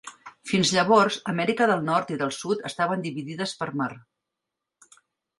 Fins 0.51 0.69
llavors, 0.75 1.17
Amèrica 1.33 1.67
del 1.71 1.83
Nord 1.89 2.13
i 2.15 2.17
del 2.21 2.31
Sud 2.37 2.63
estaven 2.69 3.03
dividides 3.03 3.53
per 3.61 3.67
mar. 3.83 3.91